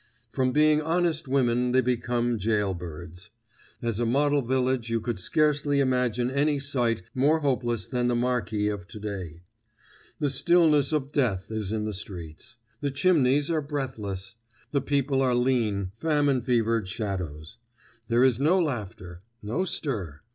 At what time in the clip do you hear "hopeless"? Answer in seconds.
7.41-7.85